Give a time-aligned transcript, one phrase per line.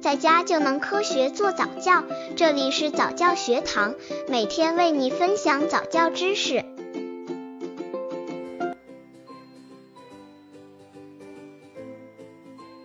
[0.00, 2.02] 在家就能科学做早教。
[2.34, 3.94] 这里是早教学堂，
[4.28, 6.64] 每天为你分享早教知识。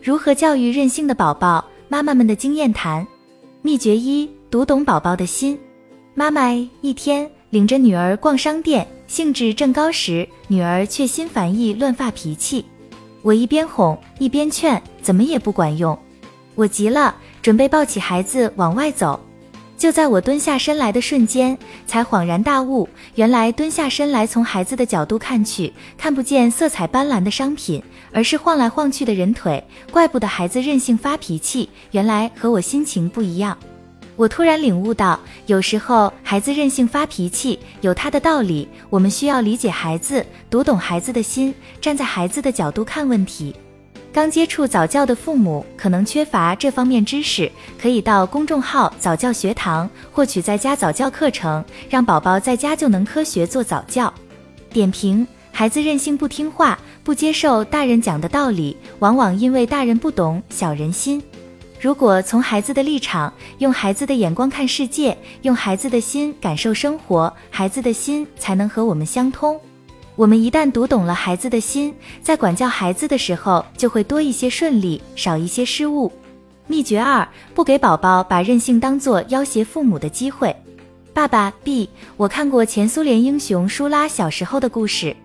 [0.00, 1.64] 如何教育任性的宝宝？
[1.88, 3.04] 妈妈们的经验谈。
[3.60, 5.58] 秘诀一：读懂宝宝的心。
[6.14, 12.64] 妈妈一天领着女儿逛商店，兴致正高时，女儿却心烦意乱发脾气。
[13.22, 15.98] 我一边哄一边劝，怎么也不管用。
[16.60, 19.18] 我急了，准备抱起孩子往外走。
[19.78, 29.64] 就在我蹲下身来的瞬间，才恍然大悟，原来蹲下身来从孩子的角度看去，看不见色彩斑斓的商品，而是晃来晃去的人腿。
[29.90, 33.56] 怪不得孩子任性发脾气，原来和我心情不一样。
[34.16, 43.56] 我突然领悟到，有时候孩子任性发脾气有他的道理，我们需要理解孩子，读懂孩子的心，站在孩子的角度看问题。
[44.12, 54.12] 刚接触早教的父母可能缺乏这方面知识，可以到公众号早教学堂获取在家早教课程，让宝宝在家就能科学做早教。
[54.72, 61.22] 点评：孩子任性不听话，不接受大人讲的道理，往往因为大人不懂小人心。
[61.80, 69.58] 如果从孩子的立场，用孩子的眼光看世界，用孩子的心感受生活，孩子的心才能和我们相通。
[70.20, 76.12] 我们一旦读懂了孩子的心，在管教孩子的时候就会多一些顺利，少一些失误。
[76.66, 80.54] 秘诀二：不给宝宝把任性当做要挟父母的机会。
[81.14, 85.16] 爸爸 B，我看过前苏联英雄舒拉小时候的故事。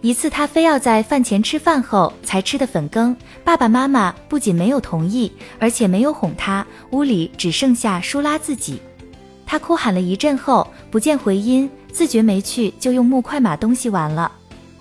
[0.00, 8.80] 一次，他非要在饭前吃饭后才吃的粉羹，爸爸妈妈不仅没有同意，而且没有哄他，屋里只剩下舒拉自己。
[9.44, 14.32] 他哭喊了一阵后，不见回音，自觉没趣，就用木块码东西玩了。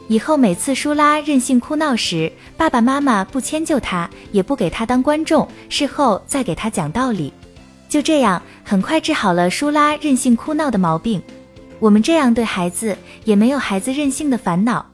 [0.08, 7.34] 以后每次舒拉任性哭闹时，爸爸妈妈不迁就他，也不给他当观众，事后再给他讲道理。
[7.90, 11.22] 就这样，很快治好了舒拉任性哭闹的毛病。
[11.80, 14.86] 我们这样对孩子，也没有孩子任性的烦恼。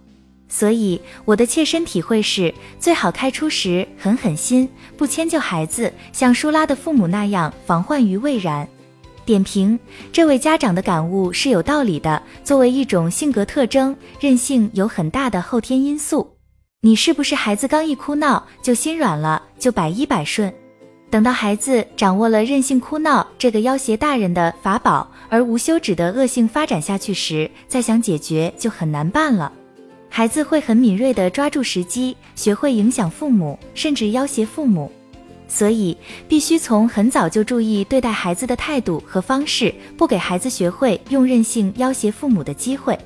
[0.50, 8.68] 所以我的切身体会是，最好开出时狠狠心，不迁就孩子，像舒拉的父母那样防患于未然。
[9.25, 9.79] 点评：
[10.11, 12.22] 这位家长的感悟是有道理的。
[12.44, 16.29] 作为一种性格特征，任性有很大的后天因素。
[16.81, 20.53] 你是不是孩子刚一哭闹就心软了，就百依百顺？
[21.09, 29.53] 等到孩子掌握了任性哭闹这个要挟大人的法宝，而无休止的恶性发展下去时，再想解决就很难办了。
[30.09, 34.91] 孩子会很敏锐地抓住时机，学会影响父母，甚至要挟父母。
[35.53, 35.96] 所以
[36.28, 42.97] 必须从很早就注意对待孩子的态度和方式，不给孩子学会用任性要挟父母的机会。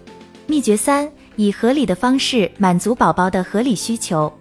[0.46, 4.31] 秘诀三：以合理的方式满足宝宝的合理需求。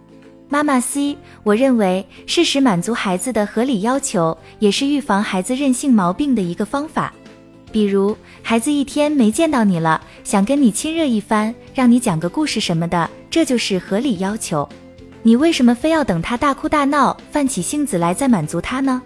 [0.47, 7.13] 妈妈 C，我认为适时满足孩子的合理要求，也是预防孩子任性毛病的一个方法。
[7.73, 14.67] 比如，孩子一天没见到你了，想跟你亲热一番，让你讲个故事什么的，这就是合理要求。
[15.27, 19.01] 你为什么非要等他大哭大闹、犯起性子来再满足他呢？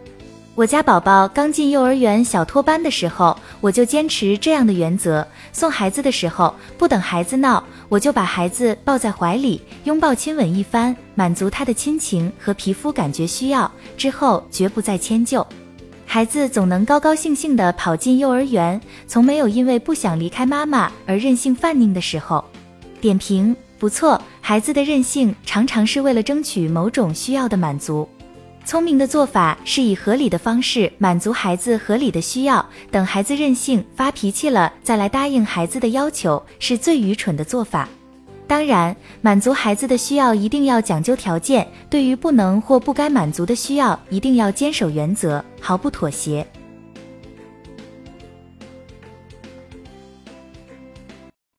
[0.54, 15.44] 我家宝宝刚进幼儿园小托班的时候，我就坚持这样的原则：送孩子的时候，不等孩子闹，我就把孩子抱在怀里，拥抱亲吻一番，满足他的亲情和皮肤感觉需要，之后绝不再迁就。
[16.06, 22.46] 孩子总能高高兴兴地跑进幼儿园，从没有因为不想离开妈妈而任性犯宁的时候。
[23.00, 28.08] 点评不错，孩子的任性常常是为了争取某种需要的满足。
[28.66, 37.88] 聪明的做法是以合理的方式满足孩子合理的需要，等孩子任性发脾气了再来答应孩子的要求，是最愚蠢的做法。
[38.48, 46.46] 当然，满足孩子的需要一定要讲究条件，对于不能或不该满足的需要，一定要坚守原则，毫不妥协。